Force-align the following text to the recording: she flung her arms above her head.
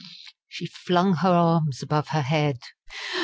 she 0.47 0.65
flung 0.65 1.13
her 1.17 1.29
arms 1.29 1.83
above 1.83 2.07
her 2.07 2.23
head. 2.23 2.57